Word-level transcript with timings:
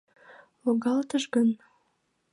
Логалтыш 0.63 1.23
гын? 1.33 1.49